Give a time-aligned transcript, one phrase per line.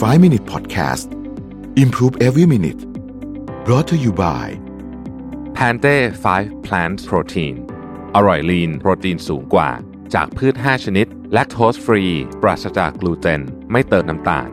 [0.00, 1.12] 5 Minute Podcast
[1.76, 2.80] Improve Every Minute
[3.66, 4.46] brought to you by
[5.54, 5.96] แพนเต้
[6.34, 7.54] 5 Plant Protein
[8.14, 9.70] อร่อยลีนโปรตีนสูงกว่า
[10.14, 12.04] จากพืช 5 ชนิด แลคโตสฟรี
[12.42, 13.40] ปราศจากกลูเตน
[13.72, 14.48] ไม่เติมน้ำตาล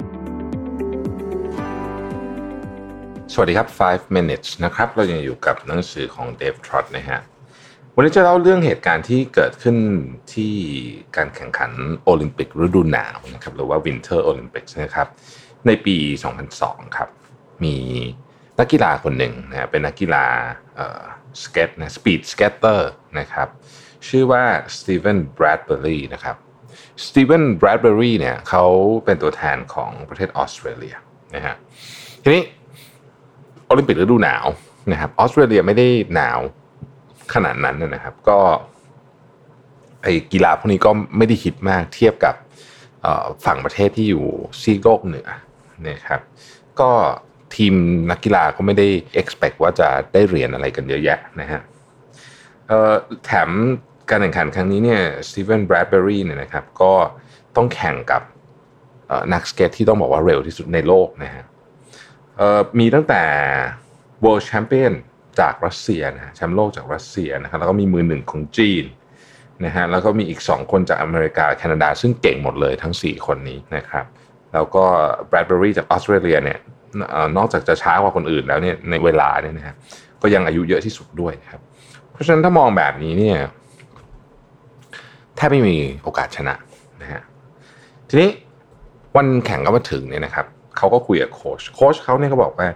[3.34, 7.20] สวัสดีครับ 5 minutes นะครับ เรายังอยู่กับหนังสือของ Dave Trott นะฮะ
[8.00, 9.78] วันนี้จะเล่าเรื่องเหตุการณ์ที่เกิดขึ้น
[10.34, 10.54] ที่
[11.18, 11.72] การแข่งขัน
[12.04, 15.08] โอลิมปิกฤดูหนาวนะครับหรือว่า Winter Olympics นะครับ
[15.68, 15.96] ในปี
[16.46, 17.10] 2002 ครับ
[17.64, 17.76] มี
[18.60, 20.26] นักกีฬาคนหนึ่งนะเป็นนักกีฬา
[21.44, 23.48] สเก็ตนะ speed skater นะครับ
[24.08, 24.44] ชื่อว่า
[24.78, 26.36] Steven Bradbury นะครับ
[27.06, 28.66] Steven Bradbury เนี่ยเขา
[29.06, 30.96] เป็นตัวแทนของประเทศออสเตรเลีย
[31.36, 31.56] นะฮะ
[32.24, 32.44] ทีนี้
[33.68, 34.46] โอลิมปิกฤดูหนาว
[34.92, 36.40] นะครับออสเตรเลียไม่ได้หนาว
[37.34, 38.40] ขนาดนั้นนะครับ ก็
[40.04, 42.36] ไอกีฬาพวกนี้ก็ไม่ได้ฮิตมากเทียบกับ
[43.46, 44.26] ฝั่งประเทศที่อยู่
[44.62, 45.28] ซีกโลกเหนือ
[45.90, 46.22] นะครับ
[46.80, 46.92] ก็
[47.56, 47.74] ทีม
[48.12, 48.88] นักกีฬาก็ไม่ได้
[49.22, 51.62] expect ว่าจะได้เหรียญอะไรกันเยอะแยะนะฮะ
[53.26, 53.50] แถม
[54.10, 56.94] การแข่งขันครั้งนี้เนี่ยสตีเวนแบรดเบอรี่เนี่ยนะครับก็
[57.56, 58.22] ต้องแข่งกับ
[59.34, 61.44] นักสเก็ตที่ต้องบอกว่าเร็วที่สุดในโลกนะฮะ
[62.80, 63.24] มีตั้งแต่
[64.24, 64.94] World Champion
[65.40, 68.86] จากรัสเซียนะแชมป์โลกจากรัสเซียนะครับแล้วก็มีมือหนึ่งของจีน
[69.66, 74.06] นะฮะแล้วก็มีอีก 2 คนจากอเมริกาแคนาดา ซึ่งเก่งหมดเลยทั้ง 4 คนนี้นะครับ
[74.54, 74.86] แล้วก็
[75.28, 76.60] แบรดเบอรี่จากออสเตรเลียเนี่ย
[77.38, 79.76] นอกจากจะช้ากว่าคนอื่นแล้วเนี่ยในเวลาเนี่ยนะฮะ
[80.22, 81.62] ก็ยังอายุเยอะที่สุดด้วยครับ
[82.12, 83.38] เพราะฉะนั้นถ้ามองแบบนี้เนี่ย
[85.36, 86.56] แทบไม่มีโอกาสชนะ
[87.02, 87.22] นะฮะ
[88.10, 88.30] ทีนี้
[89.16, 90.46] วันแข่งก็มาถึงเนี่ยนะครับ
[90.78, 92.68] เขาก็คุยกับโค้ชโค้ชเขาเนี่ยก็บอกว่า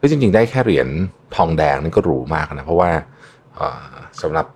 [0.00, 0.88] เฮ้ยจริง ๆ ได้แค่เหรียญ
[1.36, 2.90] ทองแดงนี่ก็หรูมากนะ เพราะว่า
[4.22, 4.46] สำหรับ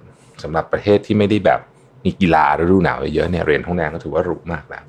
[0.43, 1.61] สำหรับประเทศที่ไม่ได้แบบ
[2.05, 4.85] มีกีฬาฤดูหนาวเยอะเนี่ยเหรียญทองแดงก็ถือว่าหรูมากแล้ว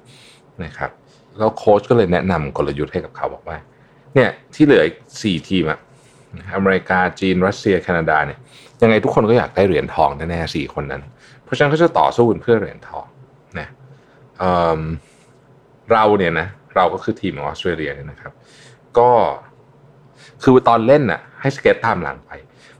[0.63, 0.91] นะครับ
[1.37, 3.57] แล้วโค้ชก็เลยแนะนำกลยุทธ์ให้กับเขาบอกว่า
[4.15, 5.79] เนี่ยที่เหลืออีกสี่ทีมอะ
[6.55, 8.39] อเมริกาจีน รัสเซียแคนาดาเนี่ย
[8.81, 11.01] ยังไงทุกคนก็อยากได้เหรียญทองแน่ๆสี่คนนั้น
[11.43, 13.05] เพราะฉะนั้นเขาจะต่อสู้เพื่อเหรียญทอง
[13.59, 13.67] นะ
[14.39, 18.33] เเราเนี่ยนะเราก็คือทีมของออสเตรเลียเนี่ยนะครับ
[18.97, 19.09] ก็
[20.43, 22.31] คือตอนเล่นน่ะให้สเก็ตตามหลังไป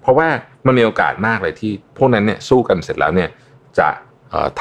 [0.02, 0.28] เพราะว่า
[0.66, 3.30] มันมีโอกาสมากเลยที่พวกนั้นเนี่ยสู้กันเสร็จแล้วเนี่ย
[3.80, 3.88] จะ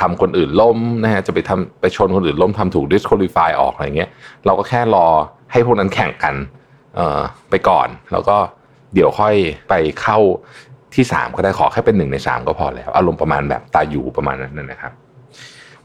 [0.01, 4.11] ทำคนอื่นล้มนะฮะจะไปทำไปชนคนอื่นล้มทำถูก disqualify ออกอะไรเงี้ย
[4.47, 5.07] เราก็แค่รอ
[5.53, 6.35] ให้พวกนั้นแข่งกัน
[7.51, 8.37] ไปก่อน แล้วก็
[8.95, 9.35] เดี๋ยวค่อย
[9.69, 10.19] ไปเข้า
[10.95, 14.93] ที่สามก็ได้ขอแค่เป็นหนึ่งในสามก็พอแล้ว อารมณ์ประมาณแบบตาอยู่ประมาณนั้นนะครับ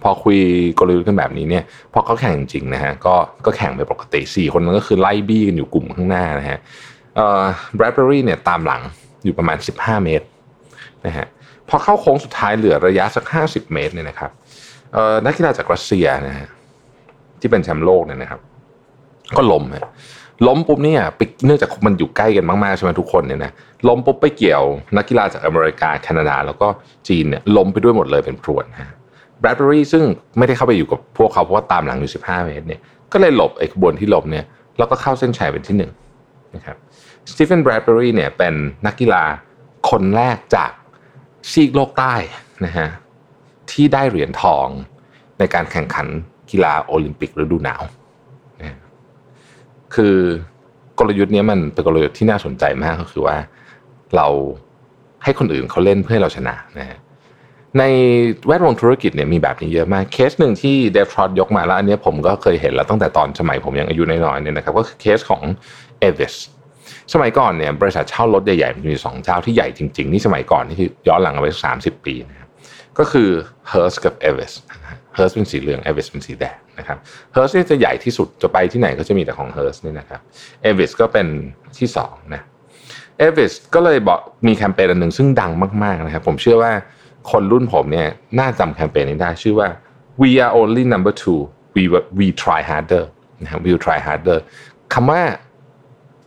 [0.04, 0.38] พอคุย
[0.80, 3.16] กลยุทธ์กันแบบนี้เนี่ยพอเขาแข่งจริงนะฮะก็
[3.46, 6.60] ก็แข่งไปปกติสี่คนนั้นก็คือไล่บี้กันอยู่กลุ่มข้างหน้านะฮะ
[7.76, 8.82] แบรดเบอรี่เนี่ยตามหลัง
[9.24, 10.26] อยู่ประมาณ 15 เมตร
[11.06, 11.26] นะฮะ
[11.70, 14.32] พอเข้าโค้งสุดท้ายเหลือระยะสัก 50 เมตรเนี่ยนะครับ
[15.26, 16.48] นักกีฬาจากรัสเซียนะฮะ
[17.40, 18.42] ที่เป็นแชมป์โลกเนี่ยนะครับ
[19.38, 19.90] ก็ล้มฮะ
[20.48, 21.02] ล้มปุ๊บเนี่ย
[21.46, 23.52] เนื่องจากมันอยู่ใกล้กันมากๆใช่ไหมทุกคนเนี่ยนะ
[23.88, 24.64] ล้มปุ๊บไปเกี่ยว
[24.98, 26.68] นักกีฬาจากอเมริกาแคนาดา แล้วก็
[27.08, 28.90] จีนเนี่ยล้มไปด้วยหมดเลยเป็นพรวนฮะ
[29.40, 30.04] แบรดเบอรี่ซึ่ง
[30.38, 34.46] ไม่ได้เข้าไปอยู่กับพวกเขาเพราะว่าตามหลังอยู่ 15 เมตรเนี่ยก็เลยหลบไอ้ขบวนที่หล้มเนี่ย
[34.78, 35.92] แล้วก็เข้าเส้นชัยเป็นที่หนึ่ง
[36.56, 36.78] นะครับ
[37.32, 38.54] สตีเฟนแบรดเบอรี่เนี่ยเป็น
[38.86, 39.24] นักกีฬา
[39.90, 40.72] คนแรกจาก
[41.52, 42.14] ซีกโลกใต้
[42.66, 42.88] นะฮะ
[43.72, 44.68] ที่ได้เหรียญทอง
[45.40, 46.08] ในการแข่งขัน
[46.52, 47.84] กีฬาโอลิมปิกฤดูหนาว
[48.60, 48.78] นะ
[49.96, 50.16] คือ
[51.00, 53.38] กลยุทธ์นี้มันเป็นกลยุทธ์ที่น่าสนใจมากก็คือว่า
[54.16, 54.28] เรา
[55.24, 56.98] ให้คนอื่นเขาเล่นเพื่อเราชนะนะฮะ
[57.78, 57.84] ใน
[58.48, 65.42] แวดวงธุรกิจเนี่ยมีแบบนี้เยอะมาก เคสหนึ่งที่เดฟทรอตยกมาแล้ว อันนี้ผมก็เคยเห็นแล้วตั้งแต่ตอนสมัยผมยังอายุน้อยๆเนี่ยนะครับก็คือเคสของ
[66.00, 66.34] เอเวส
[67.14, 72.50] สมัยก่อนเนี่ยบริษัทเช่ารถใหญ่ๆมันมีสองเจ้าที่ใหญ่จริงๆ นี่สมัยก่อนนี่คือย้อนหลังไปสามสิบปีนะครับ
[73.00, 73.30] ก็คือ
[73.72, 74.52] h e r s กับ e v i s
[75.18, 76.98] h e r s เป็นสีเหลือง e v i s เป็นสีแดงนะครับ
[77.36, 80.22] h e r s นี่จะใหญ่ที่สุดจะไปที่ไหนก็จะมีแต่ของ h e r s นี่นะครับ
[80.70, 81.28] e v i s ก็เป็น
[81.80, 82.42] ที่สองนะ
[83.28, 85.52] e v i s ก็เลยบอกมีแคมเปญอันหนึ่งซึ่งดัง
[85.84, 86.72] มากๆนะครับผมเชื่อว่า
[87.32, 88.08] คนรุ่นผมเนี่ย
[88.40, 89.68] น่าจำแคมเปญนี้ได้ชื่อว่า
[90.22, 91.42] we are only number two
[91.76, 91.84] we
[92.20, 93.04] we try harder
[93.44, 94.38] นะครับ we try harder
[94.94, 95.22] คำว่า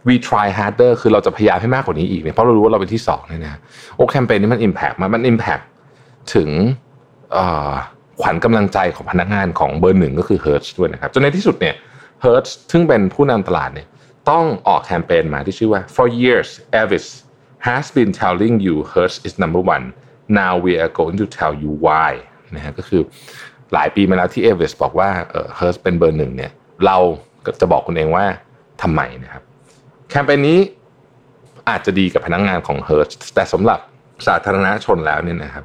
[0.09, 3.61] we try harder คือเราจะพยายามให้มากกว่านี้อีกเนี่ยเพราะเรารู้ว่าเราเป็นที่สองเนี่ยนะ
[3.97, 5.65] โอ้แคมเปญนี้มัน impact มันมัน impact
[6.35, 6.49] ถึง
[8.21, 11.75] ขวัญกำลังใจของพนักงานของเบอร์หนึ่งก็คือ Hertz ด้วยนะครับจนในที่สุดเนี่ย
[12.25, 13.87] Hertz ซึ่งเป็นผู้นำตลาดเนี่ย
[14.31, 16.49] ต้องออกแคมเปญมาที่ชื่อว่า for years
[16.81, 17.07] Avis
[17.69, 19.85] has been telling you Hertz is number one
[20.41, 22.13] now we are going to tell you why
[22.55, 23.03] นะฮะก็คือ
[23.75, 26.53] หลายปีมาแล้วที่ Avis บอกว่าเออ Hertz เป็นเบอร์หนึ่งเนี่ย
[26.87, 26.97] เรา
[27.61, 28.25] จะบอกคุณเองว่า
[28.83, 29.43] ทำไมนะครับ
[30.11, 30.59] แคมเปญนี้
[31.69, 33.81] อาจจะดีกับพนักงงานของ Hertz แต่สำหรับ
[34.27, 35.65] สาธารณชนแล้วเนี่ยนะครับ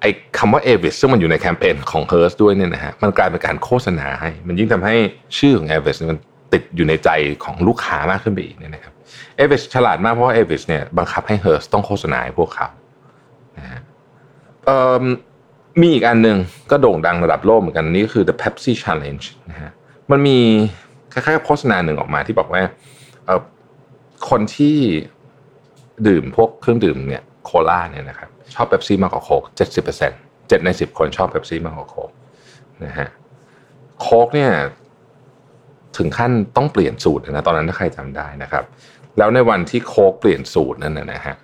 [0.00, 4.94] ไอ้คำว่า Avis ซึ่งมันอยู่ในแคมเปญของเฮิร์สด้วยเนี่ยนะฮะมันกลายเป็นการโฆษณาให้ มันยิ่งทำให้
[5.38, 6.18] ชื่อของ Avis มัน
[6.52, 7.10] ติดอยู่ในใจ
[7.44, 8.92] ของลูกค้ามากขึ้นไปอีกเนี่ยนะครับ
[9.36, 12.85] Avis ฉลาดมากเพราะว่า Avis เนี่ยบังคับให้เฮิร์สต้องโฆษณาให้พวกเขานะ
[15.80, 16.38] มีอีกอันหนึ่ง
[16.70, 19.70] ก็โด่งดังระดับโลกเหมือนกันนี่คือ the Pepsi Challenge นะฮะ
[20.10, 20.38] มันมี
[21.12, 22.62] คล้ายๆโฆษณาหนึ่งออกมาที่บอกว่า
[24.30, 24.76] คนที่
[26.08, 32.10] ดื่มพวกเครื่องดื่มเนี่ยโคลาเนี่ยนะครับชอบเบปซี่มากกว่าโค้กเจ็ดสิบเปอร์เซ็นต์เจ็ดในสิบคนชอบเบปซี่มากกว่าโค้ก
[32.84, 33.08] นะฮะ
[34.00, 34.50] โค้กเนี่ย
[35.96, 38.64] ถึงขั้นต้องเปลี่ยนสูตรนะตอนนั้นถ้าใครจำได้นะครับ
[39.18, 41.36] แล้วในวันที่โค้กเปลี่ยนสูตรนั่นนะฮะ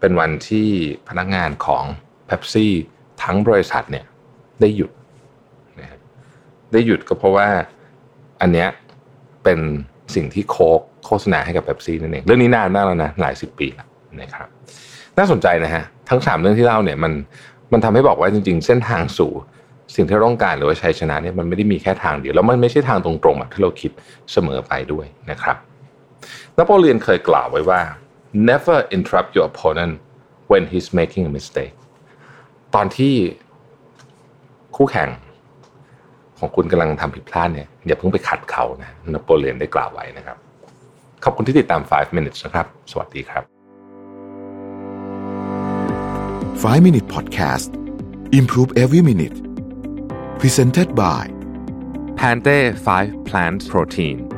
[0.00, 0.68] เป็นวันที่
[1.08, 1.84] พนักงานของ
[2.26, 2.72] เบปซี่
[3.22, 4.04] ทั้งบริษัทเนี่ย
[4.60, 4.90] ได้หยุด
[5.80, 5.88] นะ
[6.72, 7.48] ได้หยุดก็เพราะว่า
[8.40, 8.68] อันเนี้ย
[9.44, 9.58] เป็น
[10.14, 13.88] สิ่งที่โค้กโฆษณาให้กับเบปซี่นั่นเองเรื่องนี้นานมากแล้วนะหลายสิบปีแล้ว
[14.20, 14.48] นะครับ
[15.18, 17.12] น่าสนใจนะฮะทั้งสามเรื่องที่เล่าเนี่ยมัน
[17.72, 19.32] มันทำให้บอกว่าจริง ๆ เส้นทางสู่
[19.94, 23.90] สิ่งที่ต้องการหรือว่าชัยชนะเนี่ยมันไม่ได้มีแค่ทางเดียวแล้วมันไม่ใช่ทางตรงๆแบบที่เราคิด
[24.32, 25.56] เสมอไปด้วยนะครับ
[26.56, 27.80] นโปเลียนเคยกล่าวไว้ว่า
[28.32, 30.00] never interrupt your opponent
[30.46, 31.74] when he's making a mistake
[32.74, 33.14] ตอนที่
[34.76, 35.08] คู่แข่ง
[36.38, 40.36] ของคุณกำลังทำผิดพลาดเนี่ยอย่าเพิ่งไปขัดเขานะนโปเลียนได้กล่าวไว้นะครับ
[41.24, 43.44] ขอบคุณที่ติดตาม 5 minutes นะครับ สวัสดีครับ
[46.62, 47.70] 5 minute podcast
[48.38, 49.36] improve every minute
[50.40, 51.24] presented by
[52.18, 54.29] Pante 5 plant protein